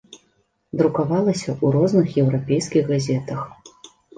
Друкавалася 0.79 1.47
ў 1.63 1.75
розных 1.77 2.07
еўрапейскіх 2.25 2.83
газетах. 2.97 3.41